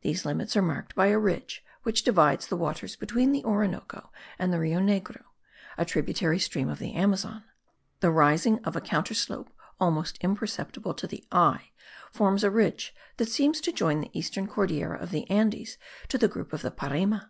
[0.00, 4.50] These limits are marked by a ridge which divides the waters between the Orinoco and
[4.54, 5.20] the Rio Negro,
[5.76, 7.44] a tributary stream of the Amazon.
[8.00, 11.72] The rising of a counter slope almost imperceptible to the eye,
[12.10, 15.76] forms a ridge that seems to join the eastern Cordillera of the Andes
[16.08, 17.20] to the group of the Parime.